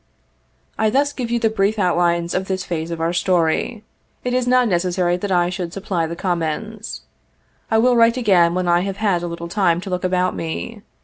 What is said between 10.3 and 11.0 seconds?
me.